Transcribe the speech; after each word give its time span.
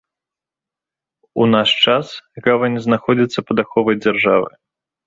У 1.43 1.47
наш 1.53 1.69
час 1.83 2.07
гавань 2.49 2.81
знаходзіцца 2.89 3.39
пад 3.51 3.57
аховай 3.67 3.95
дзяржавы. 4.05 4.49